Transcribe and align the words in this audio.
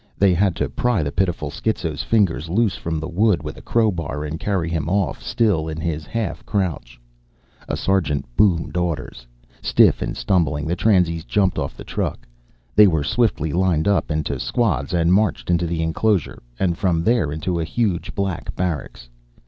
They 0.17 0.33
had 0.33 0.55
to 0.55 0.67
pry 0.67 1.03
the 1.03 1.11
pitiful 1.11 1.51
schizo's 1.51 2.01
fingers 2.01 2.49
loose 2.49 2.73
from 2.75 2.99
the 2.99 3.07
wood 3.07 3.43
with 3.43 3.55
a 3.55 3.61
crow 3.61 3.91
bar 3.91 4.23
and 4.25 4.39
carry 4.39 4.67
him 4.67 4.89
off, 4.89 5.21
still 5.21 5.67
in 5.67 5.79
his 5.79 6.07
half 6.07 6.43
crouch. 6.43 6.99
A 7.69 7.77
sergeant 7.77 8.25
boomed 8.35 8.77
orders. 8.77 9.27
Stiff 9.61 10.01
and 10.01 10.17
stumbling, 10.17 10.65
the 10.65 10.75
transies 10.75 11.23
jumped 11.23 11.59
off 11.59 11.77
the 11.77 11.83
truck. 11.83 12.25
They 12.75 12.87
were 12.87 13.03
swiftly 13.03 13.53
lined 13.53 13.87
up 13.87 14.09
into 14.09 14.39
squads 14.39 14.91
and 14.91 15.13
marched 15.13 15.51
into 15.51 15.67
the 15.67 15.83
enclosure 15.83 16.41
and 16.59 16.79
from 16.79 17.03
there 17.03 17.31
into 17.31 17.59
a 17.59 17.63
huge 17.63 18.15
black 18.15 18.55
barracks. 18.55 19.07